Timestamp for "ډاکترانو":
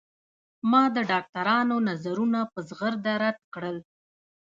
1.11-1.75